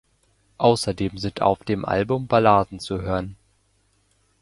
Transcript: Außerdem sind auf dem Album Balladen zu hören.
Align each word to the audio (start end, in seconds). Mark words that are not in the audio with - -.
Außerdem 0.57 1.19
sind 1.19 1.43
auf 1.43 1.59
dem 1.63 1.85
Album 1.85 2.25
Balladen 2.25 2.79
zu 2.79 3.03
hören. 3.03 3.35